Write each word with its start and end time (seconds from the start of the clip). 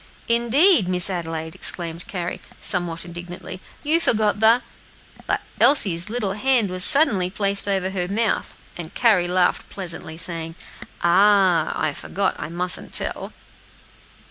"Indeed, 0.27 0.87
Miss 0.87 1.11
Adelaide!" 1.11 1.53
exclaimed 1.53 2.07
Carry, 2.07 2.41
somewhat 2.59 3.05
indignantly, 3.05 3.61
"you 3.83 3.99
forget 3.99 4.39
the" 4.39 4.63
But 5.27 5.41
Elsie's 5.59 6.09
little 6.09 6.31
hand 6.33 6.71
was 6.71 6.83
suddenly 6.83 7.29
placed 7.29 7.67
over 7.67 7.91
her 7.91 8.07
mouth, 8.07 8.55
and 8.77 8.95
Carry 8.95 9.27
laughed 9.27 9.69
pleasantly, 9.69 10.17
saying, 10.17 10.55
"Ah! 11.03 11.71
I 11.79 11.93
forgot, 11.93 12.33
I 12.39 12.49
mustn't 12.49 12.93
tell." 12.93 13.31